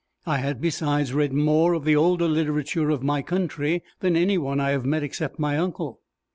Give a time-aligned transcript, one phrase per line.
[0.25, 4.59] I had besides read more of the older literature of my country than any one
[4.59, 6.01] I have met except my uncle.